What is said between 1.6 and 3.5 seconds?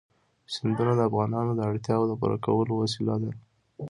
اړتیاوو د پوره کولو وسیله ده.